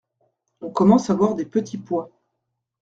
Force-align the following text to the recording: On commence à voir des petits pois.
On 0.61 0.71
commence 0.71 1.11
à 1.11 1.13
voir 1.13 1.35
des 1.35 1.45
petits 1.45 1.77
pois. 1.77 2.09